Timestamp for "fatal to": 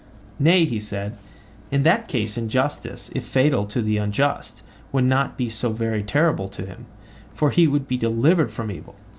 3.23-3.83